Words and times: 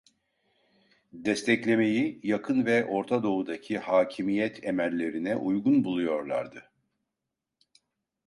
Desteklemeyi, 1.21 2.19
Yakın 2.23 2.65
ve 2.65 2.85
Orta 2.85 3.23
Doğudaki 3.23 3.77
hakimiyet 3.79 4.63
emellerine 4.63 5.35
uygun 5.35 5.83
buluyorlardı. 5.83 6.71